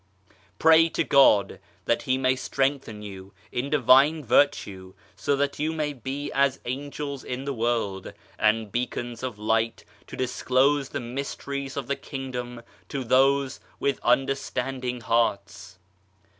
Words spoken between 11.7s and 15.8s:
of the Kingdom to those with understanding hearts.